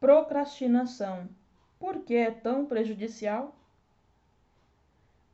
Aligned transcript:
procrastinação. 0.00 1.28
Por 1.78 2.00
que 2.00 2.14
é 2.14 2.30
tão 2.30 2.66
prejudicial? 2.66 3.54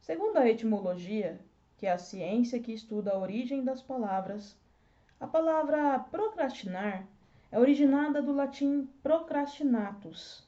Segundo 0.00 0.36
a 0.36 0.48
etimologia, 0.48 1.40
que 1.78 1.86
é 1.86 1.92
a 1.92 1.98
ciência 1.98 2.60
que 2.60 2.72
estuda 2.72 3.12
a 3.12 3.18
origem 3.18 3.64
das 3.64 3.82
palavras, 3.82 4.56
a 5.20 5.26
palavra 5.26 5.98
procrastinar 6.10 7.06
é 7.50 7.58
originada 7.58 8.20
do 8.20 8.32
latim 8.32 8.88
procrastinatus. 9.02 10.44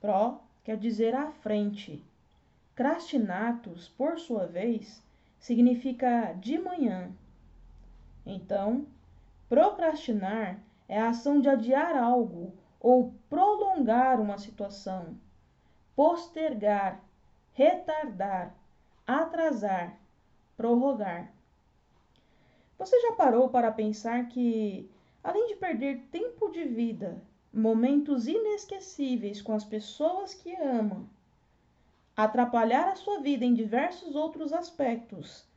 Pro 0.00 0.40
quer 0.64 0.76
dizer 0.76 1.14
à 1.14 1.30
frente. 1.30 2.02
Crastinatus, 2.74 3.88
por 3.88 4.18
sua 4.18 4.46
vez, 4.46 5.02
significa 5.38 6.32
de 6.34 6.58
manhã. 6.58 7.10
Então, 8.24 8.86
procrastinar 9.48 10.58
é 10.88 10.98
a 10.98 11.08
ação 11.08 11.40
de 11.40 11.48
adiar 11.48 11.96
algo 11.96 12.52
ou 12.80 13.12
prolongar 13.32 14.20
uma 14.20 14.36
situação, 14.36 15.16
postergar, 15.96 17.02
retardar, 17.54 18.54
atrasar, 19.06 19.98
prorrogar. 20.54 21.32
Você 22.76 23.00
já 23.00 23.12
parou 23.12 23.48
para 23.48 23.72
pensar 23.72 24.28
que, 24.28 24.86
além 25.24 25.46
de 25.46 25.56
perder 25.56 26.02
tempo 26.10 26.50
de 26.50 26.62
vida, 26.64 27.22
momentos 27.50 28.26
inesquecíveis 28.26 29.40
com 29.40 29.54
as 29.54 29.64
pessoas 29.64 30.34
que 30.34 30.54
ama, 30.56 31.08
atrapalhar 32.14 32.86
a 32.86 32.96
sua 32.96 33.20
vida 33.20 33.46
em 33.46 33.54
diversos 33.54 34.14
outros 34.14 34.52
aspectos, 34.52 35.48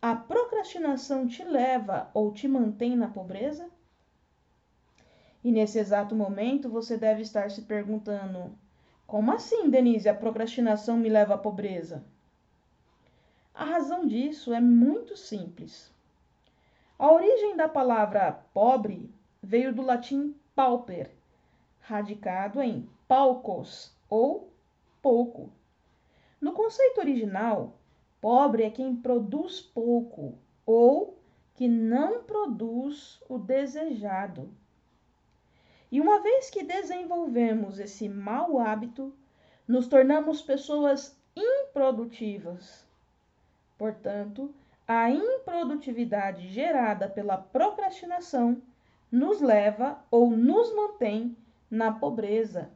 a 0.00 0.14
procrastinação 0.14 1.26
te 1.26 1.42
leva 1.42 2.08
ou 2.14 2.32
te 2.32 2.46
mantém 2.46 2.94
na 2.94 3.08
pobreza? 3.08 3.68
E 5.46 5.52
nesse 5.52 5.78
exato 5.78 6.12
momento 6.12 6.68
você 6.68 6.96
deve 6.96 7.22
estar 7.22 7.52
se 7.52 7.62
perguntando: 7.62 8.50
como 9.06 9.30
assim, 9.30 9.70
Denise, 9.70 10.08
a 10.08 10.12
procrastinação 10.12 10.96
me 10.96 11.08
leva 11.08 11.34
à 11.34 11.38
pobreza? 11.38 12.04
A 13.54 13.62
razão 13.64 14.08
disso 14.08 14.52
é 14.52 14.60
muito 14.60 15.16
simples. 15.16 15.94
A 16.98 17.12
origem 17.12 17.56
da 17.56 17.68
palavra 17.68 18.32
pobre 18.52 19.08
veio 19.40 19.72
do 19.72 19.82
latim 19.82 20.34
pauper, 20.52 21.12
radicado 21.78 22.60
em 22.60 22.90
palcos 23.06 23.94
ou 24.10 24.50
pouco. 25.00 25.48
No 26.40 26.54
conceito 26.54 26.98
original, 26.98 27.78
pobre 28.20 28.64
é 28.64 28.70
quem 28.70 28.96
produz 28.96 29.60
pouco 29.60 30.34
ou 30.66 31.16
que 31.54 31.68
não 31.68 32.24
produz 32.24 33.22
o 33.28 33.38
desejado. 33.38 34.52
E 35.90 36.00
uma 36.00 36.20
vez 36.20 36.50
que 36.50 36.64
desenvolvemos 36.64 37.78
esse 37.78 38.08
mau 38.08 38.58
hábito, 38.58 39.14
nos 39.66 39.86
tornamos 39.86 40.42
pessoas 40.42 41.16
improdutivas. 41.34 42.84
Portanto, 43.78 44.52
a 44.86 45.10
improdutividade 45.10 46.48
gerada 46.48 47.08
pela 47.08 47.36
procrastinação 47.36 48.60
nos 49.10 49.40
leva 49.40 49.98
ou 50.10 50.30
nos 50.30 50.74
mantém 50.74 51.36
na 51.70 51.92
pobreza. 51.92 52.70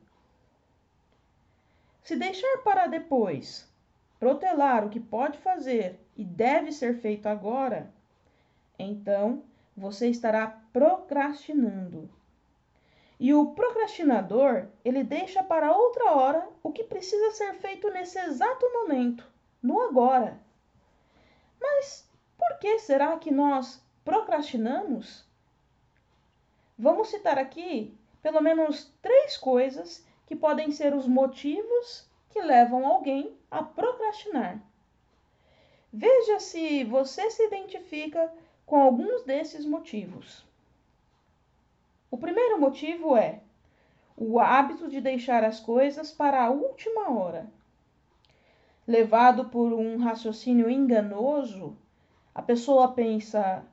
Se 2.02 2.16
deixar 2.16 2.58
para 2.64 2.86
depois, 2.86 3.68
protelar 4.18 4.84
o 4.84 4.90
que 4.90 5.00
pode 5.00 5.38
fazer 5.38 5.98
e 6.16 6.24
deve 6.24 6.72
ser 6.72 7.00
feito 7.00 7.26
agora, 7.26 7.92
então 8.78 9.42
você 9.76 10.08
estará 10.08 10.60
procrastinando. 10.72 12.10
E 13.20 13.34
o 13.34 13.52
procrastinador, 13.52 14.66
ele 14.82 15.04
deixa 15.04 15.42
para 15.42 15.76
outra 15.76 16.12
hora 16.12 16.48
o 16.62 16.72
que 16.72 16.82
precisa 16.82 17.32
ser 17.32 17.52
feito 17.52 17.90
nesse 17.90 18.18
exato 18.18 18.66
momento, 18.72 19.30
no 19.62 19.82
agora. 19.82 20.40
Mas 21.60 22.08
por 22.38 22.58
que 22.58 22.78
será 22.78 23.18
que 23.18 23.30
nós 23.30 23.84
procrastinamos? 24.02 25.22
Vamos 26.78 27.08
citar 27.08 27.36
aqui 27.36 27.94
pelo 28.22 28.40
menos 28.40 28.90
três 29.02 29.36
coisas 29.36 30.02
que 30.26 30.34
podem 30.34 30.70
ser 30.70 30.94
os 30.94 31.06
motivos 31.06 32.08
que 32.30 32.40
levam 32.40 32.86
alguém 32.86 33.36
a 33.50 33.62
procrastinar. 33.62 34.62
Veja 35.92 36.40
se 36.40 36.84
você 36.84 37.30
se 37.30 37.44
identifica 37.44 38.32
com 38.64 38.80
alguns 38.80 39.24
desses 39.24 39.66
motivos. 39.66 40.48
O 42.10 42.18
primeiro 42.18 42.60
motivo 42.60 43.16
é 43.16 43.40
o 44.16 44.38
hábito 44.38 44.88
de 44.88 45.00
deixar 45.00 45.44
as 45.44 45.60
coisas 45.60 46.12
para 46.12 46.44
a 46.44 46.50
última 46.50 47.10
hora. 47.10 47.48
Levado 48.86 49.46
por 49.46 49.72
um 49.72 49.96
raciocínio 49.98 50.68
enganoso, 50.68 51.76
a 52.34 52.42
pessoa 52.42 52.92
pensa: 52.92 53.64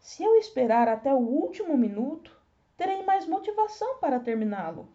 se 0.00 0.24
eu 0.24 0.34
esperar 0.36 0.88
até 0.88 1.12
o 1.12 1.18
último 1.18 1.76
minuto, 1.76 2.36
terei 2.76 3.04
mais 3.04 3.26
motivação 3.26 3.98
para 3.98 4.18
terminá-lo. 4.18 4.88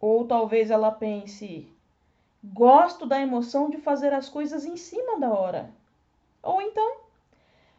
Ou 0.00 0.26
talvez 0.26 0.70
ela 0.70 0.90
pense: 0.90 1.66
gosto 2.44 3.06
da 3.06 3.20
emoção 3.20 3.70
de 3.70 3.78
fazer 3.78 4.12
as 4.12 4.28
coisas 4.28 4.66
em 4.66 4.76
cima 4.76 5.18
da 5.18 5.32
hora. 5.32 5.70
Ou 6.42 6.60
então, 6.60 6.96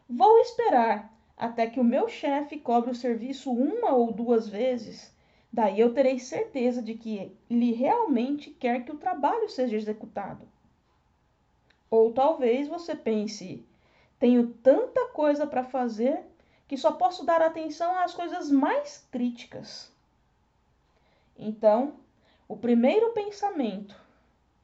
vou 0.08 0.38
esperar 0.38 1.13
até 1.36 1.66
que 1.66 1.80
o 1.80 1.84
meu 1.84 2.08
chefe 2.08 2.58
cobre 2.58 2.90
o 2.90 2.94
serviço 2.94 3.52
uma 3.52 3.92
ou 3.92 4.12
duas 4.12 4.48
vezes. 4.48 5.14
Daí 5.52 5.78
eu 5.78 5.94
terei 5.94 6.18
certeza 6.18 6.82
de 6.82 6.94
que 6.94 7.36
ele 7.48 7.72
realmente 7.72 8.50
quer 8.50 8.84
que 8.84 8.92
o 8.92 8.98
trabalho 8.98 9.48
seja 9.48 9.76
executado. 9.76 10.48
Ou 11.90 12.12
talvez 12.12 12.66
você 12.66 12.94
pense: 12.94 13.64
tenho 14.18 14.48
tanta 14.48 15.08
coisa 15.08 15.46
para 15.46 15.64
fazer 15.64 16.24
que 16.66 16.76
só 16.76 16.92
posso 16.92 17.24
dar 17.24 17.42
atenção 17.42 17.96
às 17.98 18.14
coisas 18.14 18.50
mais 18.50 19.06
críticas. 19.10 19.92
Então, 21.36 21.94
o 22.48 22.56
primeiro 22.56 23.12
pensamento 23.12 23.94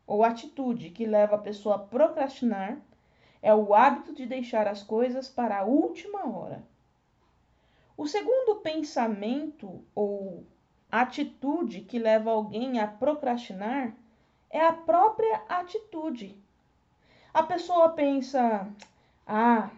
ou 0.06 0.24
atitude 0.24 0.90
que 0.90 1.06
leva 1.06 1.36
a 1.36 1.38
pessoa 1.38 1.76
a 1.76 1.78
procrastinar 1.78 2.80
é 3.42 3.54
o 3.54 3.74
hábito 3.74 4.12
de 4.12 4.26
deixar 4.26 4.66
as 4.66 4.82
coisas 4.82 5.28
para 5.28 5.58
a 5.58 5.64
última 5.64 6.26
hora. 6.28 6.62
O 7.96 8.06
segundo 8.06 8.56
pensamento 8.56 9.84
ou 9.94 10.44
atitude 10.90 11.82
que 11.82 11.98
leva 11.98 12.30
alguém 12.30 12.80
a 12.80 12.86
procrastinar 12.86 13.94
é 14.48 14.60
a 14.60 14.72
própria 14.72 15.42
atitude. 15.48 16.36
A 17.32 17.42
pessoa 17.42 17.90
pensa: 17.90 18.66
ah, 19.26 19.70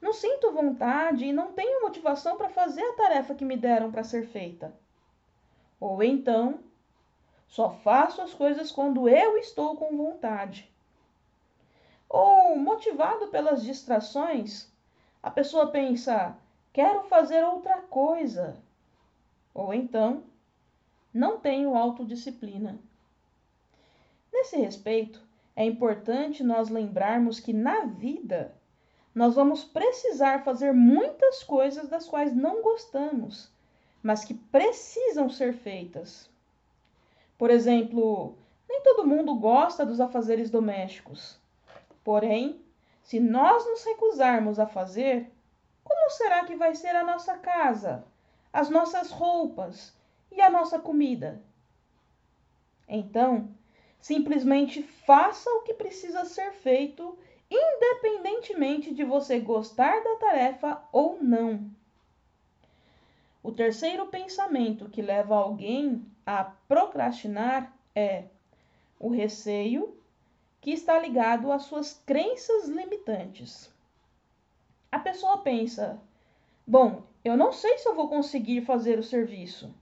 não 0.00 0.12
sinto 0.12 0.52
vontade 0.52 1.24
e 1.24 1.32
não 1.32 1.52
tenho 1.52 1.82
motivação 1.82 2.36
para 2.36 2.48
fazer 2.48 2.82
a 2.82 2.94
tarefa 2.94 3.34
que 3.34 3.44
me 3.44 3.56
deram 3.56 3.90
para 3.90 4.04
ser 4.04 4.26
feita. 4.26 4.74
Ou 5.78 6.02
então, 6.02 6.60
só 7.46 7.70
faço 7.70 8.22
as 8.22 8.32
coisas 8.32 8.72
quando 8.72 9.08
eu 9.08 9.36
estou 9.36 9.76
com 9.76 9.96
vontade. 9.96 10.72
Ou, 12.16 12.56
motivado 12.56 13.26
pelas 13.26 13.60
distrações, 13.64 14.70
a 15.20 15.32
pessoa 15.32 15.72
pensa: 15.72 16.38
quero 16.72 17.02
fazer 17.08 17.42
outra 17.44 17.78
coisa. 17.78 18.56
Ou 19.52 19.74
então, 19.74 20.22
não 21.12 21.40
tenho 21.40 21.76
autodisciplina. 21.76 22.78
Nesse 24.32 24.56
respeito, 24.56 25.20
é 25.56 25.64
importante 25.64 26.44
nós 26.44 26.68
lembrarmos 26.68 27.40
que 27.40 27.52
na 27.52 27.84
vida 27.86 28.54
nós 29.12 29.34
vamos 29.34 29.64
precisar 29.64 30.44
fazer 30.44 30.72
muitas 30.72 31.42
coisas 31.42 31.88
das 31.88 32.06
quais 32.06 32.32
não 32.32 32.62
gostamos, 32.62 33.50
mas 34.00 34.24
que 34.24 34.34
precisam 34.34 35.28
ser 35.28 35.52
feitas. 35.52 36.30
Por 37.36 37.50
exemplo, 37.50 38.38
nem 38.68 38.82
todo 38.82 39.04
mundo 39.04 39.34
gosta 39.34 39.84
dos 39.84 40.00
afazeres 40.00 40.48
domésticos. 40.48 41.42
Porém, 42.04 42.62
se 43.02 43.18
nós 43.18 43.64
nos 43.64 43.82
recusarmos 43.82 44.58
a 44.58 44.66
fazer, 44.66 45.32
como 45.82 46.10
será 46.10 46.44
que 46.44 46.54
vai 46.54 46.74
ser 46.74 46.94
a 46.94 47.02
nossa 47.02 47.38
casa, 47.38 48.04
as 48.52 48.68
nossas 48.68 49.10
roupas 49.10 49.96
e 50.30 50.40
a 50.40 50.50
nossa 50.50 50.78
comida? 50.78 51.42
Então, 52.86 53.48
simplesmente 53.98 54.82
faça 54.82 55.48
o 55.50 55.62
que 55.62 55.72
precisa 55.72 56.26
ser 56.26 56.52
feito, 56.52 57.18
independentemente 57.50 58.92
de 58.92 59.02
você 59.02 59.40
gostar 59.40 60.04
da 60.04 60.16
tarefa 60.16 60.82
ou 60.92 61.22
não. 61.22 61.70
O 63.42 63.50
terceiro 63.50 64.06
pensamento 64.06 64.90
que 64.90 65.00
leva 65.00 65.36
alguém 65.36 66.04
a 66.26 66.44
procrastinar 66.44 67.74
é 67.94 68.24
o 68.98 69.08
receio 69.08 69.98
que 70.64 70.70
está 70.70 70.98
ligado 70.98 71.52
às 71.52 71.64
suas 71.64 71.92
crenças 72.06 72.68
limitantes. 72.68 73.70
A 74.90 74.98
pessoa 74.98 75.42
pensa: 75.42 76.00
bom, 76.66 77.02
eu 77.22 77.36
não 77.36 77.52
sei 77.52 77.76
se 77.76 77.86
eu 77.86 77.94
vou 77.94 78.08
conseguir 78.08 78.62
fazer 78.62 78.98
o 78.98 79.02
serviço. 79.02 79.74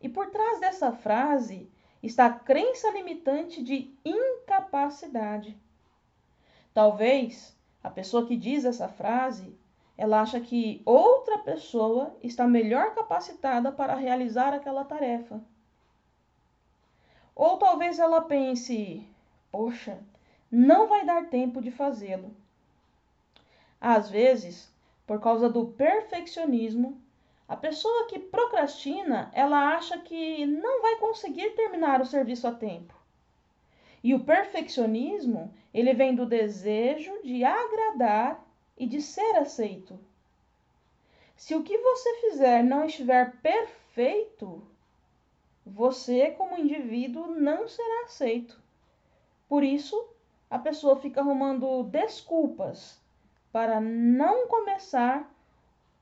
E 0.00 0.08
por 0.08 0.30
trás 0.30 0.60
dessa 0.60 0.92
frase 0.92 1.68
está 2.00 2.26
a 2.26 2.32
crença 2.32 2.92
limitante 2.92 3.60
de 3.60 3.92
incapacidade. 4.04 5.58
Talvez 6.72 7.52
a 7.82 7.90
pessoa 7.90 8.24
que 8.24 8.36
diz 8.36 8.64
essa 8.64 8.86
frase, 8.86 9.58
ela 9.98 10.20
acha 10.20 10.40
que 10.40 10.80
outra 10.86 11.38
pessoa 11.38 12.16
está 12.22 12.46
melhor 12.46 12.94
capacitada 12.94 13.72
para 13.72 13.96
realizar 13.96 14.54
aquela 14.54 14.84
tarefa. 14.84 15.42
Ou 17.34 17.56
talvez 17.58 17.98
ela 17.98 18.20
pense: 18.20 19.09
poxa, 19.50 19.98
não 20.50 20.88
vai 20.88 21.04
dar 21.04 21.28
tempo 21.28 21.60
de 21.60 21.70
fazê-lo. 21.70 22.34
Às 23.80 24.10
vezes, 24.10 24.70
por 25.06 25.20
causa 25.20 25.48
do 25.48 25.66
perfeccionismo, 25.66 27.00
a 27.48 27.56
pessoa 27.56 28.06
que 28.06 28.18
procrastina, 28.18 29.30
ela 29.34 29.74
acha 29.74 29.98
que 29.98 30.46
não 30.46 30.82
vai 30.82 30.96
conseguir 30.96 31.50
terminar 31.50 32.00
o 32.00 32.06
serviço 32.06 32.46
a 32.46 32.52
tempo. 32.52 32.94
E 34.04 34.14
o 34.14 34.20
perfeccionismo, 34.20 35.52
ele 35.74 35.92
vem 35.92 36.14
do 36.14 36.24
desejo 36.26 37.12
de 37.22 37.42
agradar 37.42 38.46
e 38.78 38.86
de 38.86 39.02
ser 39.02 39.36
aceito. 39.36 39.98
Se 41.36 41.54
o 41.54 41.62
que 41.62 41.76
você 41.78 42.20
fizer 42.20 42.62
não 42.62 42.84
estiver 42.84 43.36
perfeito, 43.40 44.62
você, 45.64 46.30
como 46.32 46.58
indivíduo, 46.58 47.26
não 47.28 47.66
será 47.66 48.04
aceito. 48.04 48.59
Por 49.50 49.64
isso, 49.64 50.08
a 50.48 50.60
pessoa 50.60 50.94
fica 50.94 51.20
arrumando 51.20 51.82
desculpas 51.82 53.00
para 53.50 53.80
não 53.80 54.46
começar 54.46 55.28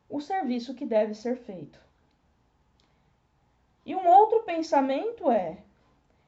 o 0.06 0.20
serviço 0.20 0.74
que 0.74 0.84
deve 0.84 1.14
ser 1.14 1.34
feito. 1.34 1.80
E 3.86 3.94
um 3.94 4.06
outro 4.06 4.42
pensamento 4.42 5.30
é: 5.30 5.62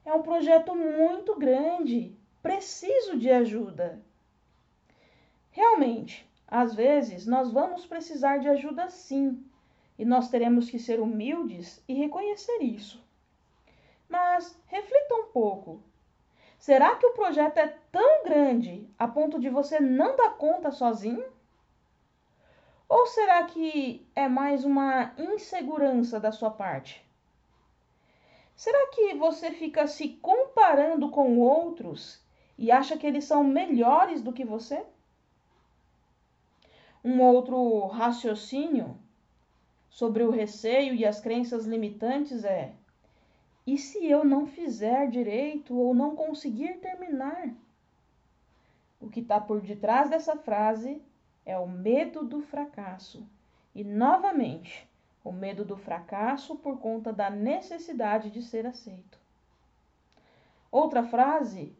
é 0.02 0.14
um 0.14 0.22
projeto 0.22 0.75
muito 0.75 1.38
grande, 1.38 2.17
preciso 2.43 3.19
de 3.19 3.31
ajuda. 3.31 4.00
Realmente, 5.50 6.26
às 6.49 6.75
vezes 6.75 7.26
nós 7.26 7.52
vamos 7.52 7.84
precisar 7.84 8.38
de 8.38 8.49
ajuda 8.49 8.88
sim, 8.88 9.44
e 9.99 10.06
nós 10.06 10.31
teremos 10.31 10.70
que 10.70 10.78
ser 10.78 10.99
humildes 10.99 11.84
e 11.87 11.93
reconhecer 11.93 12.62
isso. 12.62 12.99
Mas 14.08 14.58
reflita 14.69 15.14
um 15.17 15.26
pouco. 15.26 15.82
Será 16.61 16.95
que 16.97 17.07
o 17.07 17.15
projeto 17.15 17.57
é 17.57 17.69
tão 17.91 18.23
grande 18.23 18.87
a 18.99 19.09
ponto 19.09 19.41
de 19.41 19.49
você 19.49 19.81
não 19.81 20.15
dar 20.15 20.37
conta 20.37 20.71
sozinho? 20.71 21.25
Ou 22.87 23.07
será 23.07 23.43
que 23.45 24.07
é 24.15 24.29
mais 24.29 24.62
uma 24.62 25.15
insegurança 25.17 26.21
da 26.21 26.31
sua 26.31 26.51
parte? 26.51 27.03
Será 28.55 28.89
que 28.89 29.15
você 29.15 29.53
fica 29.53 29.87
se 29.87 30.09
comparando 30.09 31.09
com 31.09 31.39
outros 31.39 32.23
e 32.59 32.71
acha 32.71 32.95
que 32.95 33.06
eles 33.06 33.25
são 33.25 33.43
melhores 33.43 34.21
do 34.21 34.31
que 34.31 34.45
você? 34.45 34.85
Um 37.03 37.23
outro 37.23 37.87
raciocínio 37.87 38.99
sobre 39.89 40.23
o 40.25 40.31
receio 40.31 40.93
e 40.93 41.06
as 41.06 41.21
crenças 41.21 41.65
limitantes 41.65 42.45
é: 42.45 42.75
e 43.72 43.78
se 43.78 44.05
eu 44.05 44.25
não 44.25 44.49
fizer 44.49 45.08
direito 45.08 45.76
ou 45.78 45.94
não 45.94 46.17
conseguir 46.17 46.78
terminar? 46.78 47.55
O 49.00 49.08
que 49.08 49.20
está 49.20 49.40
por 49.40 49.61
detrás 49.61 50.11
dessa 50.11 50.34
frase 50.34 51.00
é 51.46 51.56
o 51.56 51.69
medo 51.69 52.25
do 52.25 52.40
fracasso. 52.43 53.25
E 53.72 53.84
novamente, 53.84 54.88
o 55.22 55.31
medo 55.31 55.64
do 55.64 55.76
fracasso 55.76 56.56
por 56.56 56.81
conta 56.81 57.12
da 57.12 57.31
necessidade 57.31 58.32
de 58.32 58.43
ser 58.43 58.67
aceito. 58.67 59.20
Outra 60.69 61.05
frase: 61.05 61.72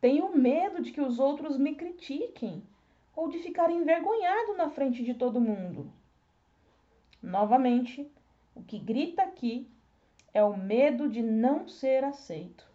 tenho 0.00 0.34
medo 0.34 0.80
de 0.80 0.90
que 0.90 1.02
os 1.02 1.18
outros 1.18 1.58
me 1.58 1.74
critiquem 1.74 2.62
ou 3.14 3.28
de 3.28 3.38
ficar 3.40 3.70
envergonhado 3.70 4.56
na 4.56 4.70
frente 4.70 5.04
de 5.04 5.12
todo 5.12 5.38
mundo. 5.38 5.92
Novamente, 7.22 8.10
o 8.54 8.62
que 8.62 8.78
grita 8.78 9.22
aqui 9.22 9.70
é 10.32 10.42
o 10.42 10.56
medo 10.56 11.08
de 11.08 11.22
não 11.22 11.68
ser 11.68 12.04
aceito. 12.04 12.66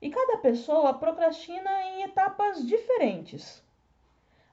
E 0.00 0.10
cada 0.10 0.38
pessoa 0.38 0.94
procrastina 0.94 1.70
em 1.84 2.02
etapas 2.02 2.66
diferentes. 2.66 3.62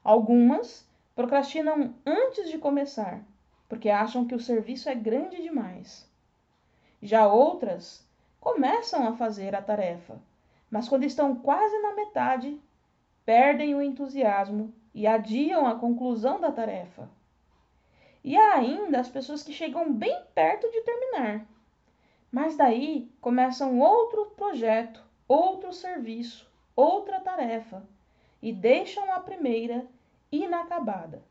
Algumas 0.04 0.88
procrastinam 1.14 1.94
antes 2.06 2.48
de 2.48 2.56
começar, 2.56 3.22
porque 3.68 3.90
acham 3.90 4.26
que 4.26 4.34
o 4.34 4.40
serviço 4.40 4.88
é 4.88 4.94
grande 4.94 5.42
demais. 5.42 6.08
Já 7.02 7.26
outras 7.26 8.06
começam 8.40 9.06
a 9.06 9.16
fazer 9.16 9.54
a 9.54 9.62
tarefa, 9.62 10.20
mas 10.70 10.88
quando 10.88 11.04
estão 11.04 11.34
quase 11.34 11.76
na 11.82 11.94
metade, 11.94 12.60
perdem 13.24 13.74
o 13.74 13.82
entusiasmo 13.82 14.72
e 14.94 15.06
adiam 15.06 15.66
a 15.66 15.74
conclusão 15.74 16.40
da 16.40 16.52
tarefa. 16.52 17.08
E 18.22 18.36
há 18.36 18.54
ainda 18.54 19.00
as 19.00 19.08
pessoas 19.08 19.42
que 19.42 19.52
chegam 19.52 19.92
bem 19.92 20.22
perto 20.34 20.70
de 20.70 20.80
terminar. 20.82 21.46
Mas 22.30 22.56
daí 22.56 23.10
começam 23.20 23.80
outro 23.80 24.26
projeto, 24.36 25.02
outro 25.26 25.72
serviço, 25.72 26.50
outra 26.76 27.20
tarefa 27.20 27.82
e 28.42 28.52
deixam 28.52 29.12
a 29.12 29.20
primeira 29.20 29.86
inacabada. 30.30 31.22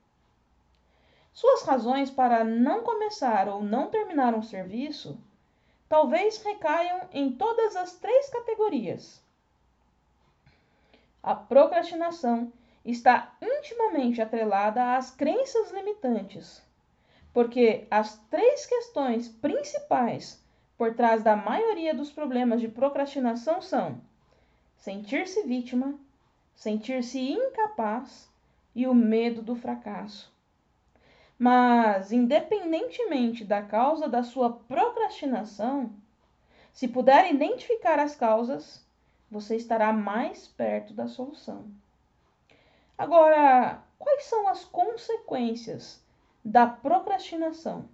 Suas 1.32 1.64
razões 1.64 2.10
para 2.12 2.44
não 2.44 2.84
começar 2.84 3.48
ou 3.48 3.64
não 3.64 3.90
terminar 3.90 4.34
um 4.34 4.42
serviço 4.42 5.18
talvez 5.88 6.42
recaiam 6.44 7.02
em 7.12 7.32
todas 7.32 7.76
as 7.76 7.94
três 7.96 8.30
categorias. 8.30 9.24
A 11.22 11.34
procrastinação 11.34 12.54
está 12.86 13.34
intimamente 13.42 14.22
atrelada 14.22 14.96
às 14.96 15.12
crenças 15.12 15.72
limitantes, 15.72 16.62
porque 17.34 17.88
as 17.90 18.18
três 18.30 18.66
questões 18.66 19.28
principais 19.28 20.44
por 20.78 20.96
trás 20.96 21.22
da 21.22 21.36
maioria 21.36 21.94
dos 21.94 22.12
problemas 22.12 22.62
de 22.62 22.68
procrastinação 22.68 23.62
são 23.62 24.02
sentir-se 24.78 25.44
vítima, 25.44 25.94
sentir-se 26.56 27.20
incapaz 27.20 28.30
e 28.74 28.88
o 28.88 28.94
medo 28.94 29.42
do 29.42 29.56
fracasso. 29.56 30.34
Mas, 31.38 32.12
independentemente 32.12 33.44
da 33.44 33.62
causa 33.62 34.08
da 34.08 34.24
sua 34.24 34.52
procrastinação, 34.52 35.92
se 36.74 36.88
puder 36.88 37.34
identificar 37.34 38.00
as 38.00 38.16
causas, 38.16 38.86
você 39.30 39.56
estará 39.56 39.94
mais 39.94 40.48
perto 40.48 40.94
da 40.94 41.08
solução. 41.08 41.66
Agora, 42.98 43.82
quais 43.98 44.24
são 44.26 44.48
as 44.48 44.66
consequências 44.66 46.02
da 46.50 46.66
procrastinação? 46.66 47.88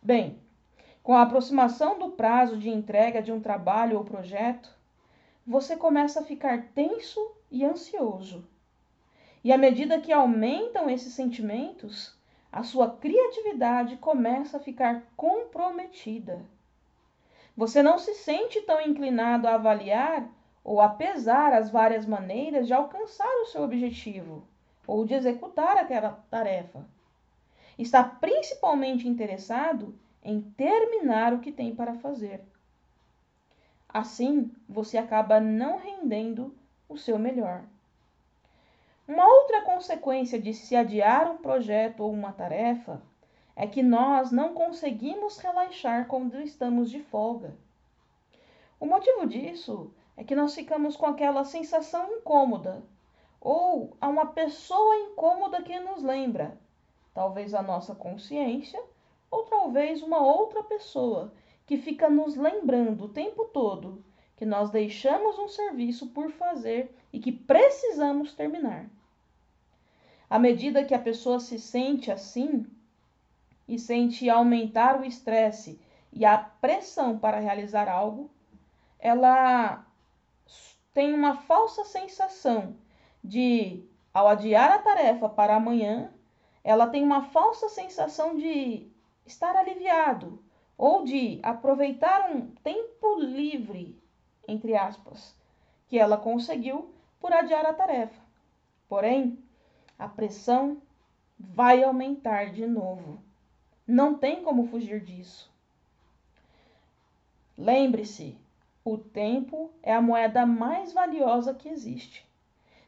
Bem, 0.00 0.38
com 1.02 1.12
a 1.12 1.22
aproximação 1.22 1.98
do 1.98 2.10
prazo 2.10 2.56
de 2.56 2.70
entrega 2.70 3.20
de 3.20 3.32
um 3.32 3.40
trabalho 3.40 3.98
ou 3.98 4.04
projeto, 4.04 4.72
você 5.44 5.76
começa 5.76 6.20
a 6.20 6.24
ficar 6.24 6.68
tenso 6.68 7.18
e 7.50 7.64
ansioso. 7.64 8.46
E 9.42 9.52
à 9.52 9.58
medida 9.58 10.00
que 10.00 10.12
aumentam 10.12 10.88
esses 10.88 11.14
sentimentos, 11.14 12.16
a 12.52 12.62
sua 12.62 12.90
criatividade 12.90 13.96
começa 13.96 14.58
a 14.58 14.60
ficar 14.60 15.02
comprometida. 15.16 16.44
Você 17.56 17.82
não 17.82 17.98
se 17.98 18.14
sente 18.14 18.60
tão 18.60 18.80
inclinado 18.80 19.48
a 19.48 19.54
avaliar 19.54 20.28
ou 20.62 20.80
a 20.80 20.88
pesar 20.90 21.52
as 21.52 21.70
várias 21.70 22.06
maneiras 22.06 22.68
de 22.68 22.72
alcançar 22.72 23.34
o 23.42 23.46
seu 23.46 23.64
objetivo 23.64 24.46
ou 24.86 25.04
de 25.04 25.14
executar 25.14 25.76
aquela 25.76 26.24
tarefa. 26.30 26.86
Está 27.78 28.02
principalmente 28.02 29.06
interessado 29.06 29.98
em 30.22 30.40
terminar 30.40 31.32
o 31.32 31.40
que 31.40 31.52
tem 31.52 31.74
para 31.74 31.94
fazer. 31.94 32.40
Assim, 33.88 34.50
você 34.68 34.98
acaba 34.98 35.40
não 35.40 35.78
rendendo 35.78 36.54
o 36.88 36.96
seu 36.96 37.18
melhor. 37.18 37.64
Uma 39.06 39.26
outra 39.26 39.62
consequência 39.62 40.40
de 40.40 40.52
se 40.52 40.74
adiar 40.74 41.30
um 41.30 41.36
projeto 41.36 42.00
ou 42.00 42.12
uma 42.12 42.32
tarefa 42.32 43.00
é 43.54 43.66
que 43.66 43.82
nós 43.82 44.32
não 44.32 44.52
conseguimos 44.52 45.38
relaxar 45.38 46.06
quando 46.08 46.40
estamos 46.40 46.90
de 46.90 47.00
folga. 47.00 47.54
O 48.78 48.84
motivo 48.84 49.26
disso 49.26 49.92
é 50.16 50.24
que 50.24 50.34
nós 50.34 50.54
ficamos 50.54 50.96
com 50.96 51.06
aquela 51.06 51.44
sensação 51.44 52.12
incômoda 52.12 52.82
ou 53.40 53.96
a 54.00 54.08
uma 54.08 54.26
pessoa 54.26 54.96
incômoda 54.96 55.62
que 55.62 55.78
nos 55.78 56.02
lembra, 56.02 56.58
talvez 57.16 57.54
a 57.54 57.62
nossa 57.62 57.94
consciência 57.94 58.78
ou 59.30 59.44
talvez 59.44 60.02
uma 60.02 60.18
outra 60.18 60.62
pessoa 60.62 61.32
que 61.64 61.78
fica 61.78 62.10
nos 62.10 62.36
lembrando 62.36 63.06
o 63.06 63.08
tempo 63.08 63.46
todo 63.46 64.04
que 64.36 64.44
nós 64.44 64.68
deixamos 64.68 65.38
um 65.38 65.48
serviço 65.48 66.08
por 66.08 66.30
fazer 66.30 66.94
e 67.10 67.18
que 67.18 67.32
precisamos 67.32 68.34
terminar. 68.34 68.90
À 70.28 70.38
medida 70.38 70.84
que 70.84 70.92
a 70.92 70.98
pessoa 70.98 71.40
se 71.40 71.58
sente 71.58 72.12
assim, 72.12 72.66
e 73.66 73.78
sente 73.78 74.28
aumentar 74.28 75.00
o 75.00 75.04
estresse 75.04 75.80
e 76.12 76.22
a 76.22 76.36
pressão 76.36 77.18
para 77.18 77.40
realizar 77.40 77.88
algo, 77.88 78.30
ela 78.98 79.86
tem 80.92 81.14
uma 81.14 81.34
falsa 81.34 81.82
sensação 81.82 82.76
de, 83.24 83.84
ao 84.12 84.28
adiar 84.28 84.70
a 84.70 84.78
tarefa 84.78 85.30
para 85.30 85.56
amanhã, 85.56 86.12
ela 86.66 86.88
tem 86.88 87.04
uma 87.04 87.22
falsa 87.22 87.68
sensação 87.68 88.36
de 88.36 88.90
estar 89.24 89.54
aliviado 89.54 90.42
ou 90.76 91.04
de 91.04 91.38
aproveitar 91.40 92.28
um 92.28 92.48
tempo 92.56 93.20
livre, 93.20 93.96
entre 94.48 94.74
aspas, 94.74 95.32
que 95.86 95.96
ela 95.96 96.16
conseguiu 96.16 96.92
por 97.20 97.32
adiar 97.32 97.64
a 97.64 97.72
tarefa. 97.72 98.20
Porém, 98.88 99.38
a 99.96 100.08
pressão 100.08 100.82
vai 101.38 101.84
aumentar 101.84 102.50
de 102.50 102.66
novo. 102.66 103.20
Não 103.86 104.18
tem 104.18 104.42
como 104.42 104.66
fugir 104.66 105.00
disso. 105.00 105.48
Lembre-se, 107.56 108.36
o 108.84 108.98
tempo 108.98 109.70
é 109.84 109.94
a 109.94 110.02
moeda 110.02 110.44
mais 110.44 110.92
valiosa 110.92 111.54
que 111.54 111.68
existe. 111.68 112.26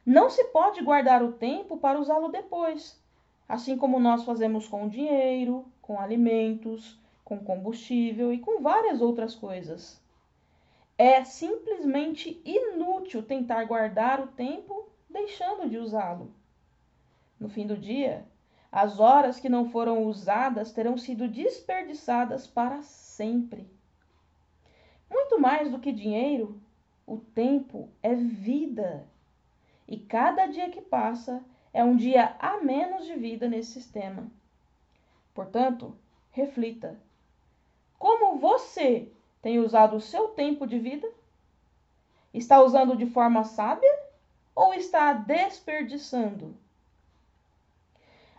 Não 0.05 0.29
se 0.29 0.43
pode 0.47 0.83
guardar 0.83 1.23
o 1.23 1.35
tempo 1.35 1.77
para 1.77 2.01
usá-lo 2.01 2.27
depois, 2.27 3.01
assim 3.49 3.77
como 3.79 3.99
nós 3.99 4.25
fazemos 4.25 4.69
com 4.69 4.89
dinheiro, 4.89 5.65
com 5.81 5.99
alimentos, 5.99 7.01
com 7.25 7.39
combustível 7.39 8.33
e 8.33 8.39
com 8.39 8.61
várias 8.61 9.01
outras 9.01 9.35
coisas. 9.35 10.01
É 10.99 11.25
simplesmente 11.25 12.41
inútil 12.45 13.23
tentar 13.23 13.65
guardar 13.65 14.21
o 14.21 14.27
tempo 14.27 14.89
deixando 15.09 15.69
de 15.69 15.79
usá-lo. 15.79 16.33
No 17.41 17.49
fim 17.49 17.67
do 17.67 17.77
dia, 17.77 18.27
as 18.71 19.01
horas 19.01 19.41
que 19.41 19.49
não 19.49 19.71
foram 19.71 20.05
usadas 20.05 20.73
terão 20.73 20.99
sido 20.99 21.29
desperdiçadas 21.29 22.47
para 22.47 22.83
sempre. 22.83 23.67
Muito 25.11 25.41
mais 25.41 25.71
do 25.71 25.79
que 25.79 25.91
dinheiro, 25.91 26.61
o 27.07 27.17
tempo 27.17 27.89
é 28.03 28.15
vida. 28.15 29.07
E 29.87 29.97
cada 29.97 30.47
dia 30.47 30.69
que 30.69 30.83
passa 30.83 31.43
é 31.79 31.85
um 31.85 31.95
dia 31.95 32.35
a 32.41 32.57
menos 32.57 33.07
de 33.07 33.15
vida 33.15 33.49
nesse 33.49 33.75
sistema. 33.75 34.27
Portanto, 35.33 35.97
reflita: 36.33 36.99
como 37.97 38.37
você 38.37 39.13
tem 39.41 39.61
usado 39.61 39.95
o 39.95 40.01
seu 40.01 40.27
tempo 40.27 40.67
de 40.67 40.77
vida? 40.77 41.09
Está 42.35 42.61
usando 42.61 42.97
de 42.97 43.07
forma 43.07 43.45
sábia 43.45 43.97
ou 44.57 44.75
está 44.75 45.13
desperdiçando? 45.13 46.57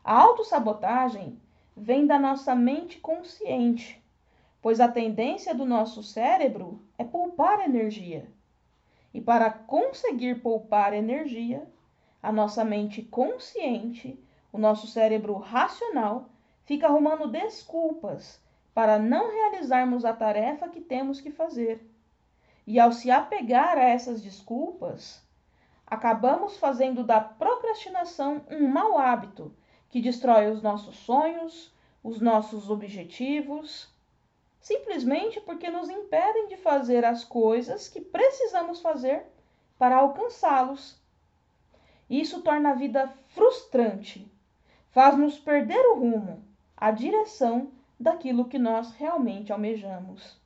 A 0.03 0.19
autossabotagem 0.19 1.39
vem 1.77 2.05
da 2.05 2.19
nossa 2.19 2.53
mente 2.53 2.99
consciente, 2.99 4.03
pois 4.61 4.81
a 4.81 4.89
tendência 4.89 5.55
do 5.55 5.63
nosso 5.63 6.03
cérebro 6.03 6.83
é 6.97 7.05
poupar 7.05 7.61
energia. 7.61 8.29
E 9.13 9.21
para 9.21 9.49
conseguir 9.49 10.41
poupar 10.41 10.93
energia, 10.93 11.65
a 12.21 12.31
nossa 12.31 12.63
mente 12.63 13.01
consciente, 13.01 14.19
o 14.51 14.57
nosso 14.57 14.87
cérebro 14.87 15.35
racional, 15.35 16.29
fica 16.65 16.87
arrumando 16.87 17.27
desculpas 17.27 18.41
para 18.73 18.99
não 18.99 19.31
realizarmos 19.31 20.05
a 20.05 20.13
tarefa 20.13 20.69
que 20.69 20.81
temos 20.81 21.19
que 21.19 21.31
fazer. 21.31 21.85
E 22.65 22.79
ao 22.79 22.91
se 22.91 23.09
apegar 23.09 23.77
a 23.77 23.83
essas 23.83 24.21
desculpas, 24.21 25.25
acabamos 25.85 26.57
fazendo 26.57 27.03
da 27.03 27.19
procrastinação 27.19 28.45
um 28.51 28.67
mau 28.67 28.97
hábito 28.97 29.55
que 29.89 30.01
destrói 30.01 30.51
os 30.51 30.61
nossos 30.61 30.95
sonhos, 30.97 31.73
os 32.03 32.21
nossos 32.21 32.69
objetivos, 32.69 33.91
simplesmente 34.59 35.41
porque 35.41 35.69
nos 35.69 35.89
impedem 35.89 36.47
de 36.47 36.57
fazer 36.57 37.03
as 37.03 37.23
coisas 37.23 37.87
que 37.87 37.99
precisamos 37.99 38.81
fazer 38.81 39.25
para 39.77 39.97
alcançá-los. 39.97 40.98
Isso 42.09 42.41
torna 42.41 42.71
a 42.71 42.75
vida 42.75 43.13
frustrante, 43.27 44.29
faz-nos 44.89 45.37
perder 45.37 45.85
o 45.91 45.99
rumo, 45.99 46.43
a 46.75 46.89
direção 46.89 47.71
daquilo 47.99 48.45
que 48.45 48.57
nós 48.57 48.91
realmente 48.93 49.51
almejamos. 49.51 50.39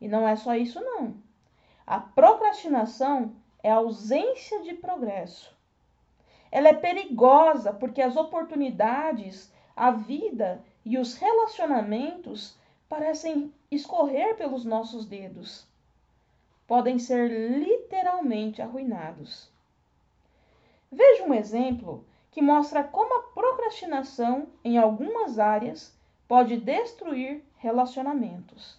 E 0.00 0.08
não 0.08 0.26
é 0.26 0.34
só 0.36 0.54
isso, 0.54 0.80
não. 0.80 1.14
A 1.86 1.98
procrastinação 2.00 3.34
é 3.62 3.70
a 3.70 3.76
ausência 3.76 4.62
de 4.62 4.74
progresso. 4.74 5.54
Ela 6.50 6.68
é 6.68 6.74
perigosa 6.74 7.72
porque 7.72 8.00
as 8.00 8.16
oportunidades, 8.16 9.52
a 9.76 9.90
vida 9.90 10.64
e 10.84 10.96
os 10.96 11.14
relacionamentos 11.14 12.56
parecem 12.88 13.52
escorrer 13.70 14.36
pelos 14.36 14.64
nossos 14.64 15.04
dedos. 15.04 15.66
Podem 16.66 16.98
ser 16.98 17.28
literalmente 17.58 18.62
arruinados. 18.62 19.50
Veja 20.90 21.24
um 21.24 21.34
exemplo 21.34 22.04
que 22.30 22.40
mostra 22.40 22.82
como 22.82 23.18
a 23.18 23.22
procrastinação, 23.32 24.48
em 24.64 24.78
algumas 24.78 25.38
áreas, 25.38 25.96
pode 26.26 26.56
destruir 26.56 27.42
relacionamentos. 27.56 28.78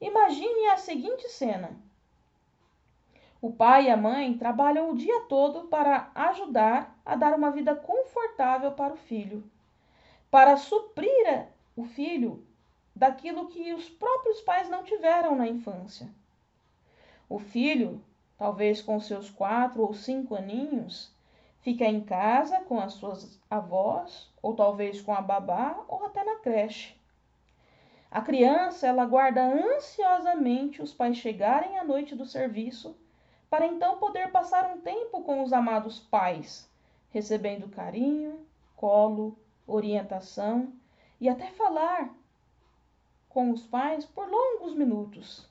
Imagine 0.00 0.66
a 0.68 0.76
seguinte 0.76 1.28
cena: 1.28 1.76
o 3.40 3.52
pai 3.52 3.86
e 3.86 3.90
a 3.90 3.96
mãe 3.96 4.36
trabalham 4.36 4.90
o 4.90 4.96
dia 4.96 5.20
todo 5.22 5.68
para 5.68 6.10
ajudar 6.14 6.98
a 7.04 7.14
dar 7.14 7.34
uma 7.34 7.50
vida 7.50 7.74
confortável 7.74 8.72
para 8.72 8.94
o 8.94 8.96
filho, 8.96 9.44
para 10.30 10.56
suprir 10.56 11.46
o 11.76 11.84
filho 11.84 12.44
daquilo 12.94 13.46
que 13.46 13.72
os 13.72 13.88
próprios 13.88 14.40
pais 14.40 14.68
não 14.68 14.82
tiveram 14.82 15.36
na 15.36 15.46
infância. 15.46 16.08
O 17.28 17.38
filho, 17.38 18.02
talvez 18.38 18.80
com 18.80 19.00
seus 19.00 19.28
quatro 19.28 19.82
ou 19.82 19.92
cinco 19.92 20.36
aninhos, 20.36 21.12
fica 21.60 21.84
em 21.84 22.00
casa 22.00 22.60
com 22.60 22.78
as 22.78 22.94
suas 22.94 23.38
avós, 23.50 24.32
ou 24.40 24.54
talvez 24.54 25.02
com 25.02 25.12
a 25.12 25.20
babá, 25.20 25.84
ou 25.88 26.06
até 26.06 26.24
na 26.24 26.36
creche. 26.36 26.96
A 28.10 28.22
criança, 28.22 28.86
ela 28.86 29.02
aguarda 29.02 29.42
ansiosamente 29.42 30.80
os 30.80 30.94
pais 30.94 31.18
chegarem 31.18 31.78
à 31.78 31.84
noite 31.84 32.14
do 32.14 32.24
serviço 32.24 32.96
para 33.50 33.66
então 33.66 33.98
poder 33.98 34.30
passar 34.30 34.64
um 34.70 34.80
tempo 34.80 35.22
com 35.22 35.42
os 35.42 35.52
amados 35.52 35.98
pais, 35.98 36.70
recebendo 37.10 37.68
carinho, 37.68 38.46
colo, 38.76 39.36
orientação 39.66 40.72
e 41.20 41.28
até 41.28 41.50
falar 41.50 42.14
com 43.28 43.50
os 43.50 43.66
pais 43.66 44.06
por 44.06 44.28
longos 44.28 44.74
minutos. 44.74 45.46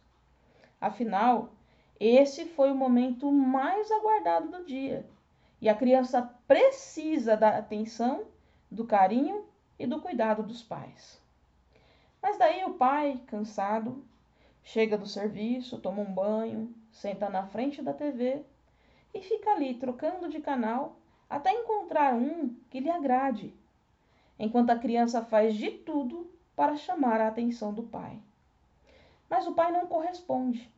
Afinal, 0.79 1.49
esse 1.99 2.45
foi 2.45 2.71
o 2.71 2.75
momento 2.75 3.31
mais 3.31 3.91
aguardado 3.91 4.49
do 4.49 4.65
dia 4.65 5.05
e 5.59 5.67
a 5.67 5.75
criança 5.75 6.21
precisa 6.47 7.35
da 7.35 7.57
atenção, 7.57 8.25
do 8.69 8.85
carinho 8.85 9.45
e 9.79 9.87
do 9.87 10.01
cuidado 10.01 10.43
dos 10.43 10.61
pais. 10.61 11.21
Mas 12.21 12.37
daí 12.37 12.63
o 12.65 12.73
pai, 12.73 13.21
cansado, 13.27 14.03
chega 14.63 14.97
do 14.97 15.07
serviço, 15.07 15.79
toma 15.79 16.01
um 16.01 16.13
banho, 16.13 16.73
senta 16.91 17.29
na 17.29 17.47
frente 17.47 17.81
da 17.81 17.93
TV 17.93 18.43
e 19.13 19.21
fica 19.21 19.51
ali 19.51 19.73
trocando 19.75 20.29
de 20.29 20.39
canal 20.39 20.97
até 21.29 21.51
encontrar 21.51 22.13
um 22.13 22.55
que 22.69 22.79
lhe 22.79 22.89
agrade, 22.89 23.53
enquanto 24.37 24.69
a 24.69 24.79
criança 24.79 25.23
faz 25.23 25.55
de 25.55 25.71
tudo 25.71 26.29
para 26.55 26.75
chamar 26.75 27.21
a 27.21 27.27
atenção 27.27 27.73
do 27.73 27.83
pai. 27.83 28.19
Mas 29.29 29.45
o 29.47 29.53
pai 29.53 29.71
não 29.71 29.87
corresponde. 29.87 30.71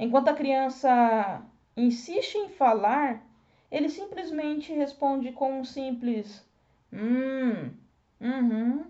Enquanto 0.00 0.28
a 0.28 0.34
criança 0.34 1.44
insiste 1.76 2.34
em 2.36 2.48
falar, 2.48 3.22
ele 3.70 3.90
simplesmente 3.90 4.72
responde 4.72 5.30
com 5.30 5.60
um 5.60 5.62
simples 5.62 6.42
hum, 6.90 7.70
uhum, 8.18 8.86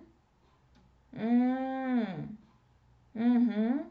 hum, 1.13 2.29
uhum. 3.13 3.87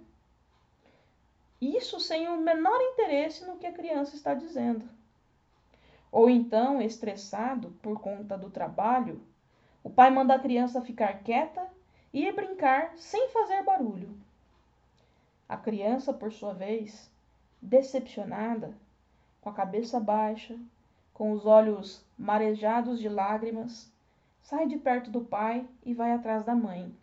Isso 1.59 1.99
sem 1.99 2.29
o 2.29 2.37
menor 2.37 2.79
interesse 2.93 3.45
no 3.45 3.57
que 3.57 3.67
a 3.67 3.73
criança 3.73 4.15
está 4.15 4.33
dizendo. 4.33 4.87
Ou 6.09 6.29
então, 6.29 6.81
estressado 6.81 7.71
por 7.81 7.99
conta 7.99 8.37
do 8.37 8.49
trabalho, 8.49 9.21
o 9.83 9.89
pai 9.89 10.09
manda 10.09 10.35
a 10.35 10.39
criança 10.39 10.81
ficar 10.81 11.21
quieta 11.21 11.67
e 12.13 12.25
ir 12.25 12.33
brincar 12.33 12.93
sem 12.95 13.27
fazer 13.27 13.61
barulho. 13.63 14.17
A 15.49 15.57
criança, 15.57 16.13
por 16.13 16.31
sua 16.31 16.53
vez, 16.53 17.11
decepcionada, 17.59 18.71
com 19.41 19.49
a 19.49 19.53
cabeça 19.53 19.99
baixa, 19.99 20.55
com 21.11 21.31
os 21.31 21.43
olhos 21.43 22.05
marejados 22.15 22.99
de 22.99 23.09
lágrimas, 23.09 23.91
sai 24.43 24.67
de 24.67 24.77
perto 24.77 25.09
do 25.09 25.21
pai 25.21 25.67
e 25.83 25.91
vai 25.91 26.11
atrás 26.11 26.43
da 26.43 26.53
mãe. 26.53 26.95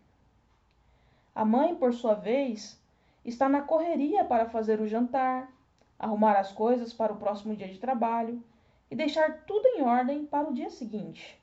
A 1.35 1.45
mãe, 1.45 1.75
por 1.75 1.93
sua 1.93 2.15
vez, 2.15 2.81
está 3.25 3.49
na 3.49 3.63
correria 3.63 4.25
para 4.25 4.49
fazer 4.49 4.81
o 4.81 4.87
jantar, 4.87 5.53
arrumar 5.99 6.35
as 6.35 6.53
coisas 6.53 6.93
para 6.93 7.13
o 7.13 7.19
próximo 7.19 7.57
dia 7.57 7.69
de 7.69 7.81
trabalho 7.81 8.41
e 8.89 8.95
deixar 8.95 9.45
tudo 9.45 9.67
em 9.67 9.83
ordem 9.83 10.25
para 10.25 10.49
o 10.49 10.55
dia 10.55 10.71
seguinte. 10.71 11.37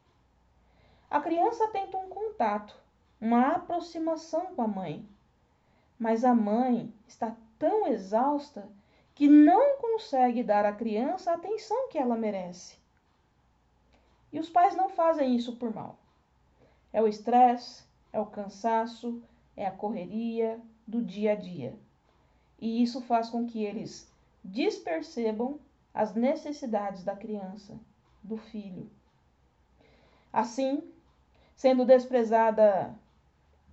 A 1.10 1.20
criança 1.20 1.68
tenta 1.68 1.98
um 1.98 2.08
contato, 2.08 2.76
uma 3.20 3.50
aproximação 3.50 4.56
com 4.56 4.62
a 4.62 4.68
mãe, 4.68 5.06
mas 6.04 6.26
a 6.26 6.36
mãe 6.36 6.94
está 7.08 7.34
tão 7.58 7.88
exausta 7.88 8.68
que 9.16 9.26
não 9.26 9.78
consegue 9.78 10.44
dar 10.44 10.66
à 10.66 10.74
criança 10.74 11.32
a 11.32 11.36
atenção 11.36 11.88
que 11.88 11.98
ela 11.98 12.18
merece. 12.18 12.76
E 14.30 14.38
os 14.38 14.50
pais 14.50 14.76
não 14.76 14.90
fazem 14.90 15.34
isso 15.34 15.56
por 15.56 15.74
mal. 15.74 15.98
É 16.92 17.02
o 17.02 17.08
estresse, 17.08 17.86
é 18.12 18.20
o 18.20 18.26
cansaço, 18.26 19.24
é 19.56 19.66
a 19.66 19.72
correria 19.72 20.60
do 20.86 21.02
dia 21.02 21.32
a 21.32 21.36
dia. 21.36 21.74
E 22.60 22.84
isso 22.84 23.00
faz 23.00 23.30
com 23.30 23.48
que 23.48 23.64
eles 23.64 24.12
despercebam 24.44 25.58
as 25.94 26.14
necessidades 26.14 27.06
da 27.06 27.16
criança, 27.16 27.80
do 28.22 28.36
filho. 28.36 28.92
Assim, 30.34 30.84
sendo 31.56 31.86
desprezada 31.86 32.94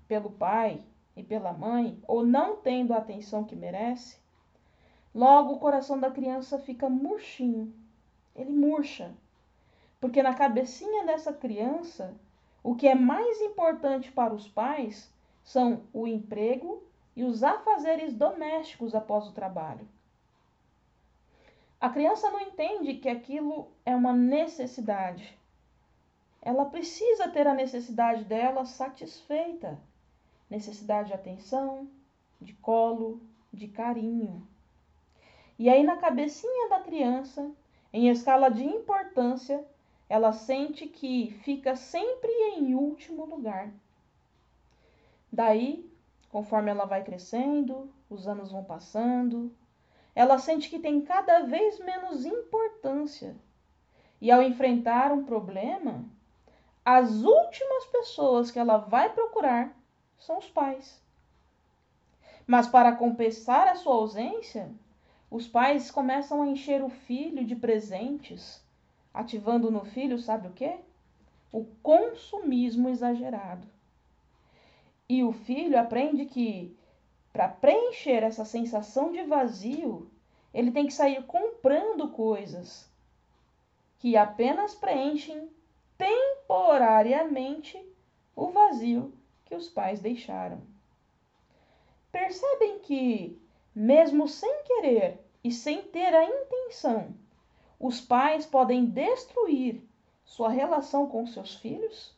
pelo 0.06 0.30
pai 0.30 0.80
e 1.20 1.24
pela 1.24 1.52
mãe, 1.52 2.02
ou 2.06 2.24
não 2.24 2.56
tendo 2.56 2.92
a 2.92 2.98
atenção 2.98 3.44
que 3.44 3.54
merece, 3.54 4.18
logo 5.14 5.54
o 5.54 5.58
coração 5.58 5.98
da 5.98 6.10
criança 6.10 6.58
fica 6.58 6.88
murchinho. 6.88 7.72
Ele 8.34 8.52
murcha. 8.52 9.14
Porque 10.00 10.22
na 10.22 10.34
cabecinha 10.34 11.04
dessa 11.04 11.32
criança 11.32 12.14
o 12.62 12.74
que 12.74 12.86
é 12.86 12.94
mais 12.94 13.40
importante 13.40 14.10
para 14.12 14.34
os 14.34 14.46
pais 14.48 15.10
são 15.42 15.82
o 15.92 16.06
emprego 16.06 16.82
e 17.16 17.24
os 17.24 17.42
afazeres 17.42 18.14
domésticos 18.14 18.94
após 18.94 19.26
o 19.26 19.32
trabalho. 19.32 19.88
A 21.80 21.88
criança 21.88 22.30
não 22.30 22.40
entende 22.40 22.94
que 22.94 23.08
aquilo 23.08 23.68
é 23.86 23.96
uma 23.96 24.12
necessidade. 24.12 25.38
Ela 26.42 26.66
precisa 26.66 27.28
ter 27.28 27.46
a 27.46 27.54
necessidade 27.54 28.24
dela 28.24 28.66
satisfeita. 28.66 29.78
Necessidade 30.50 31.08
de 31.08 31.14
atenção, 31.14 31.88
de 32.40 32.52
colo, 32.54 33.20
de 33.52 33.68
carinho. 33.68 34.46
E 35.58 35.70
aí, 35.70 35.82
na 35.82 35.96
cabecinha 35.96 36.68
da 36.68 36.80
criança, 36.80 37.50
em 37.92 38.08
escala 38.08 38.50
de 38.50 38.64
importância, 38.64 39.64
ela 40.08 40.32
sente 40.32 40.88
que 40.88 41.30
fica 41.44 41.76
sempre 41.76 42.30
em 42.30 42.74
último 42.74 43.24
lugar. 43.24 43.72
Daí, 45.32 45.88
conforme 46.30 46.70
ela 46.70 46.84
vai 46.84 47.04
crescendo, 47.04 47.92
os 48.08 48.26
anos 48.26 48.50
vão 48.50 48.64
passando, 48.64 49.54
ela 50.14 50.38
sente 50.38 50.68
que 50.68 50.78
tem 50.78 51.00
cada 51.02 51.40
vez 51.40 51.78
menos 51.78 52.24
importância. 52.24 53.36
E 54.20 54.30
ao 54.30 54.42
enfrentar 54.42 55.12
um 55.12 55.24
problema, 55.24 56.04
as 56.84 57.22
últimas 57.22 57.86
pessoas 57.86 58.50
que 58.50 58.58
ela 58.58 58.78
vai 58.78 59.12
procurar 59.12 59.79
são 60.20 60.38
os 60.38 60.48
pais. 60.48 61.00
Mas 62.46 62.68
para 62.68 62.94
compensar 62.94 63.66
a 63.68 63.74
sua 63.74 63.94
ausência, 63.94 64.70
os 65.30 65.48
pais 65.48 65.90
começam 65.90 66.42
a 66.42 66.46
encher 66.46 66.82
o 66.82 66.88
filho 66.88 67.44
de 67.44 67.56
presentes 67.56 68.62
ativando 69.12 69.70
no 69.70 69.84
filho, 69.84 70.18
sabe 70.18 70.48
o 70.48 70.52
quê? 70.52 70.78
O 71.52 71.64
consumismo 71.82 72.88
exagerado. 72.88 73.66
E 75.08 75.24
o 75.24 75.32
filho 75.32 75.78
aprende 75.78 76.26
que 76.26 76.76
para 77.32 77.48
preencher 77.48 78.22
essa 78.22 78.44
sensação 78.44 79.10
de 79.10 79.22
vazio, 79.22 80.10
ele 80.52 80.70
tem 80.70 80.86
que 80.86 80.92
sair 80.92 81.24
comprando 81.24 82.08
coisas 82.10 82.88
que 83.98 84.16
apenas 84.16 84.74
preenchem 84.74 85.48
temporariamente 85.98 87.78
o 88.34 88.50
vazio 88.50 89.12
que 89.50 89.56
os 89.56 89.68
pais 89.68 90.00
deixaram. 90.00 90.62
Percebem 92.12 92.78
que, 92.78 93.36
mesmo 93.74 94.28
sem 94.28 94.62
querer 94.62 95.18
e 95.42 95.50
sem 95.50 95.82
ter 95.82 96.14
a 96.14 96.24
intenção 96.24 97.12
os 97.80 97.98
pais 97.98 98.44
podem 98.44 98.84
destruir 98.84 99.82
sua 100.22 100.50
relação 100.50 101.08
com 101.08 101.26
seus 101.26 101.56
filhos? 101.56 102.14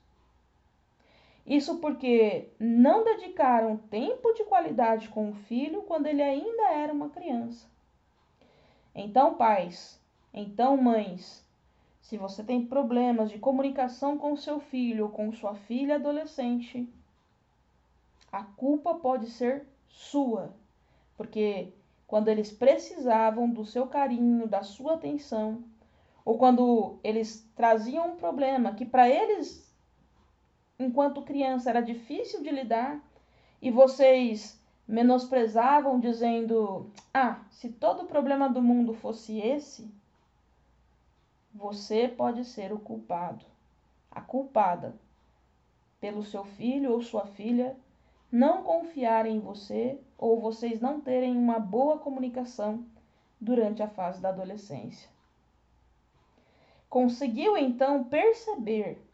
Isso 1.46 1.78
porque 1.78 2.50
não 2.58 3.04
dedicaram 3.04 3.76
tempo 3.76 4.34
de 4.34 4.44
qualidade 4.44 5.08
com 5.08 5.30
o 5.30 5.34
filho 5.34 5.82
quando 5.82 6.06
ele 6.06 6.22
ainda 6.22 6.70
era 6.72 6.92
uma 6.92 7.10
criança. 7.10 7.66
Então, 8.94 9.36
pais, 9.36 10.00
então, 10.34 10.76
mães, 10.76 11.44
se 12.00 12.16
você 12.16 12.42
tem 12.42 12.66
problemas 12.66 13.30
de 13.30 13.38
comunicação 13.38 14.18
com 14.18 14.36
seu 14.36 14.58
filho 14.58 15.04
ou 15.04 15.10
com 15.10 15.32
sua 15.32 15.54
filha 15.54 15.94
adolescente, 15.94 16.88
a 18.32 18.42
culpa 18.42 18.94
pode 18.94 19.26
ser 19.26 19.68
sua, 19.86 20.54
porque 21.18 21.74
quando 22.06 22.28
eles 22.28 22.50
precisavam 22.50 23.50
do 23.50 23.64
seu 23.64 23.86
carinho, 23.86 24.48
da 24.48 24.62
sua 24.62 24.94
atenção, 24.94 25.62
ou 26.24 26.38
quando 26.38 26.98
eles 27.04 27.46
traziam 27.54 28.12
um 28.12 28.16
problema 28.16 28.74
que 28.74 28.86
para 28.86 29.06
eles, 29.06 29.70
enquanto 30.78 31.22
criança, 31.22 31.68
era 31.68 31.82
difícil 31.82 32.42
de 32.42 32.50
lidar, 32.50 33.04
e 33.60 33.70
vocês 33.70 34.58
menosprezavam, 34.88 36.00
dizendo: 36.00 36.90
Ah, 37.12 37.40
se 37.50 37.68
todo 37.68 38.02
o 38.02 38.06
problema 38.06 38.48
do 38.48 38.62
mundo 38.62 38.94
fosse 38.94 39.38
esse, 39.38 39.92
você 41.54 42.08
pode 42.08 42.44
ser 42.44 42.72
o 42.72 42.78
culpado, 42.78 43.44
a 44.10 44.20
culpada, 44.20 44.94
pelo 46.00 46.24
seu 46.24 46.44
filho 46.44 46.92
ou 46.92 47.02
sua 47.02 47.26
filha 47.26 47.76
não 48.32 48.62
confiarem 48.62 49.36
em 49.36 49.40
você 49.40 50.00
ou 50.16 50.40
vocês 50.40 50.80
não 50.80 51.02
terem 51.02 51.36
uma 51.36 51.58
boa 51.58 51.98
comunicação 51.98 52.82
durante 53.38 53.82
a 53.82 53.88
fase 53.88 54.22
da 54.22 54.30
adolescência. 54.30 55.10
Conseguiu 56.88 57.58
então 57.58 58.04
perceber 58.04 59.06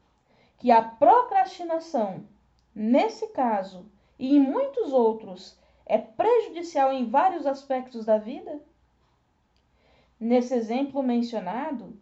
que 0.56 0.70
a 0.70 0.80
procrastinação, 0.80 2.24
nesse 2.72 3.26
caso 3.28 3.90
e 4.16 4.36
em 4.36 4.40
muitos 4.40 4.92
outros, 4.92 5.58
é 5.84 5.98
prejudicial 5.98 6.92
em 6.92 7.10
vários 7.10 7.44
aspectos 7.44 8.04
da 8.04 8.18
vida? 8.18 8.60
Nesse 10.20 10.54
exemplo 10.54 11.02
mencionado, 11.02 11.98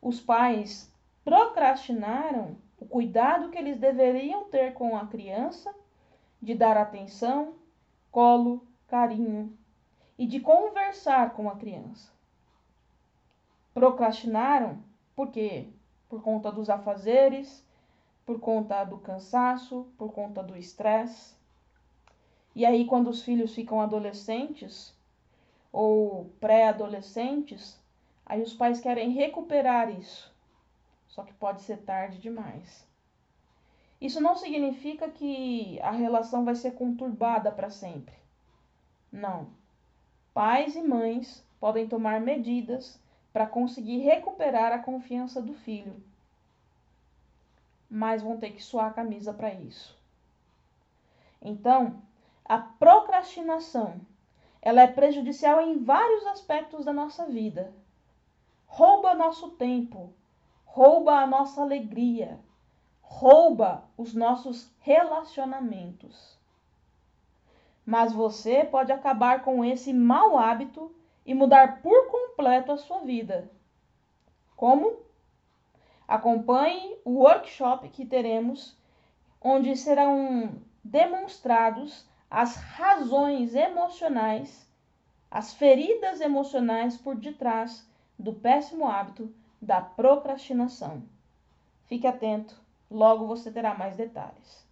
os 0.00 0.18
pais 0.18 0.90
procrastinaram 1.22 2.56
o 2.78 2.86
cuidado 2.86 3.50
que 3.50 3.58
eles 3.58 3.78
deveriam 3.78 4.44
ter 4.44 4.72
com 4.72 4.96
a 4.96 5.06
criança 5.06 5.74
de 6.44 6.54
dar 6.54 6.76
atenção, 6.76 7.54
colo, 8.10 8.66
carinho 8.86 9.56
e 10.18 10.26
de 10.26 10.40
conversar 10.40 11.32
com 11.32 11.48
a 11.48 11.56
criança. 11.56 12.12
Procrastinaram 13.72 14.78
por 15.16 15.30
quê? 15.30 15.70
Por 16.06 16.22
conta 16.22 16.52
dos 16.52 16.68
afazeres, 16.68 17.66
por 18.26 18.38
conta 18.38 18.84
do 18.84 18.98
cansaço, 18.98 19.86
por 19.96 20.12
conta 20.12 20.42
do 20.42 20.54
estresse. 20.54 21.34
E 22.54 22.66
aí, 22.66 22.84
quando 22.84 23.08
os 23.08 23.22
filhos 23.22 23.54
ficam 23.54 23.80
adolescentes 23.80 24.94
ou 25.72 26.26
pré-adolescentes, 26.38 27.80
aí 28.26 28.42
os 28.42 28.52
pais 28.52 28.80
querem 28.80 29.12
recuperar 29.12 29.88
isso. 29.98 30.30
Só 31.08 31.22
que 31.22 31.32
pode 31.32 31.62
ser 31.62 31.78
tarde 31.78 32.18
demais. 32.18 32.86
Isso 34.04 34.20
não 34.20 34.36
significa 34.36 35.08
que 35.08 35.80
a 35.80 35.90
relação 35.90 36.44
vai 36.44 36.54
ser 36.54 36.72
conturbada 36.72 37.50
para 37.50 37.70
sempre. 37.70 38.14
Não. 39.10 39.48
Pais 40.34 40.76
e 40.76 40.82
mães 40.82 41.42
podem 41.58 41.88
tomar 41.88 42.20
medidas 42.20 43.00
para 43.32 43.46
conseguir 43.46 44.00
recuperar 44.00 44.72
a 44.74 44.78
confiança 44.78 45.40
do 45.40 45.54
filho, 45.54 46.04
mas 47.88 48.20
vão 48.20 48.36
ter 48.36 48.50
que 48.50 48.62
suar 48.62 48.88
a 48.88 48.92
camisa 48.92 49.32
para 49.32 49.54
isso. 49.54 49.98
Então, 51.40 52.02
a 52.44 52.58
procrastinação, 52.58 54.02
ela 54.60 54.82
é 54.82 54.86
prejudicial 54.86 55.62
em 55.62 55.82
vários 55.82 56.26
aspectos 56.26 56.84
da 56.84 56.92
nossa 56.92 57.24
vida. 57.24 57.72
Rouba 58.66 59.14
nosso 59.14 59.52
tempo, 59.52 60.12
rouba 60.66 61.20
a 61.20 61.26
nossa 61.26 61.62
alegria, 61.62 62.38
rouba 63.06 63.84
os 63.96 64.14
nossos 64.14 64.70
relacionamentos. 64.80 66.38
Mas 67.86 68.12
você 68.12 68.64
pode 68.64 68.90
acabar 68.90 69.42
com 69.42 69.64
esse 69.64 69.92
mau 69.92 70.38
hábito 70.38 70.94
e 71.24 71.34
mudar 71.34 71.80
por 71.82 72.10
completo 72.10 72.72
a 72.72 72.78
sua 72.78 73.00
vida. 73.00 73.50
Como? 74.56 74.98
Acompanhe 76.08 76.98
o 77.04 77.20
workshop 77.20 77.88
que 77.90 78.04
teremos, 78.04 78.76
onde 79.40 79.76
serão 79.76 80.60
demonstrados 80.82 82.06
as 82.30 82.56
razões 82.56 83.54
emocionais, 83.54 84.68
as 85.30 85.54
feridas 85.54 86.20
emocionais 86.20 86.96
por 86.96 87.16
detrás 87.16 87.88
do 88.18 88.32
péssimo 88.32 88.88
hábito 88.88 89.32
da 89.60 89.80
procrastinação. 89.80 91.02
Fique 91.86 92.06
atento 92.06 92.63
Logo 92.94 93.26
você 93.26 93.52
terá 93.52 93.74
mais 93.76 93.94
detalhes. 93.94 94.63